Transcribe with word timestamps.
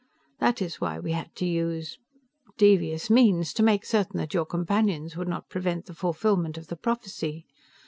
That 0.39 0.63
is 0.63 0.81
why 0.81 0.97
we 0.97 1.11
had 1.11 1.29
to 1.35 1.45
use... 1.45 1.99
devious 2.57 3.11
means 3.11 3.53
to 3.53 3.61
make 3.61 3.85
certain 3.85 4.17
that 4.17 4.33
your 4.33 4.47
companions 4.47 5.15
would 5.15 5.27
not 5.27 5.47
prevent 5.47 5.85
the 5.85 5.93
fulfillment 5.93 6.57
of 6.57 6.69
the 6.69 6.75
prophesy. 6.75 7.45